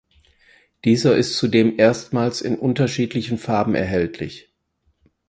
[0.83, 4.51] Dieser ist zudem erstmals in unterschiedlichen Farben erhältlich.